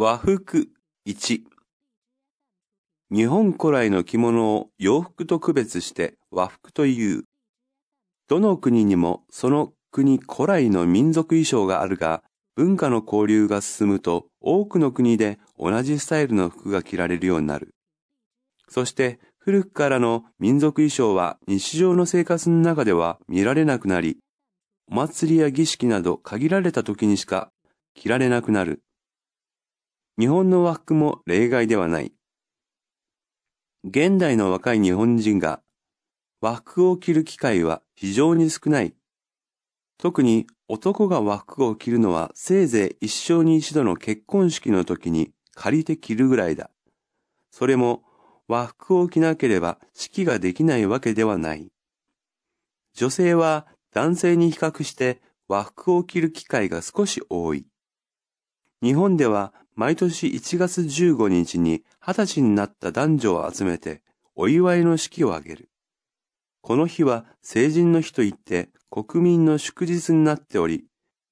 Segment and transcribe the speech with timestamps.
[0.00, 0.68] 和服
[1.08, 1.40] 1
[3.10, 7.24] 日本古来の着物を洋服と区別して和服という。
[8.28, 12.22] どの国にもその国古来の民族衣装があるが、
[12.54, 17.74] 文化の交流が進むと多くの国で同じスタイルの服が着られるようになる。
[18.68, 24.18] そして古くからの民族衣装は日常の生活の中では見られなくなり、
[24.88, 27.50] お祭りや儀式など限られた時にしか
[27.94, 28.80] 着られなくなる。
[30.18, 32.12] 日本の和服も例外ではない。
[33.84, 35.62] 現代の若い日本人が
[36.40, 38.94] 和服を着る機会は非常に少ない。
[39.96, 46.70] 特に男が和服を着るのはせいぜい一生に一度の結婚式の時に借りて着るぐらいだ。
[47.52, 48.02] それも
[48.48, 51.70] 和服を着なければ式ができないわけではない。
[52.92, 57.66] 女性は男性に比較して和服を着る機会が少し多い。
[58.82, 64.02] 日本では毎年1月15日に20歳になった男女を集めて
[64.34, 65.70] お祝いの式を挙げる。
[66.62, 70.86] この日は成人の日といって国民の祝日になっており、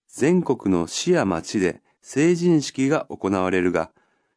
[0.09, 3.91] 全国の市や町で成人式が行われるが、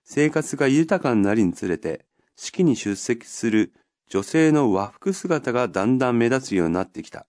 [0.03, 3.73] 生活が豊かになりにつれて、式に出席する
[4.09, 7.27] 女性の和服姿がだんだん目立つようになってきた。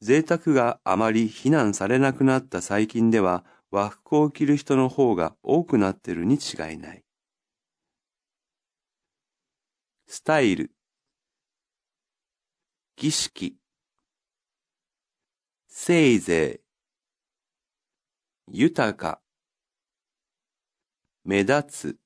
[0.00, 3.44] 贅沢があまり非難されなくなった最近では、
[3.74, 7.02] 和服を着る人の方が多くなってるに違いない。
[10.06, 10.70] スタイル。
[12.94, 13.56] 儀式。
[15.66, 16.60] せいぜ
[18.46, 18.56] い。
[18.62, 19.20] 豊か。
[21.24, 21.98] 目立つ。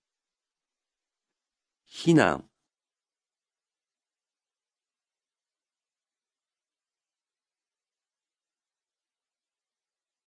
[1.84, 2.47] 非難。